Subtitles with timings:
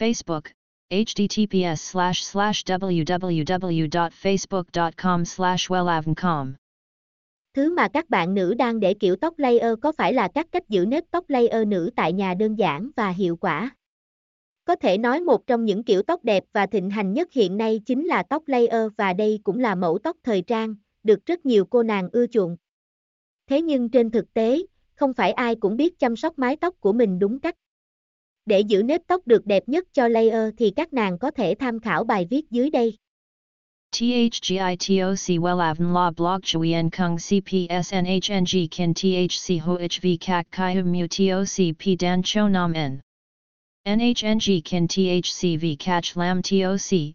[0.00, 0.42] Facebook,
[0.90, 6.52] https slash slash www.facebook.com slash wellavncom.
[7.54, 10.68] Thứ mà các bạn nữ đang để kiểu tóc layer có phải là các cách
[10.68, 13.70] giữ nếp tóc layer nữ tại nhà đơn giản và hiệu quả.
[14.64, 17.80] Có thể nói một trong những kiểu tóc đẹp và thịnh hành nhất hiện nay
[17.86, 21.64] chính là tóc layer và đây cũng là mẫu tóc thời trang, được rất nhiều
[21.64, 22.56] cô nàng ưa chuộng.
[23.46, 24.62] Thế nhưng trên thực tế,
[24.94, 27.54] không phải ai cũng biết chăm sóc mái tóc của mình đúng cách.
[28.46, 31.80] Để giữ nếp tóc được đẹp nhất cho layer thì các nàng có thể tham
[31.80, 32.96] khảo bài viết dưới đây.
[33.92, 41.74] THGITOC WELAVN La Blog Chuyen Kung CPSNHNG Kin THC HOHV CAC CHI Hum Mu TOC
[41.78, 43.00] P Dan Cho Nam N.
[43.86, 47.14] NHNG Kin THC V CACH Lam TOC,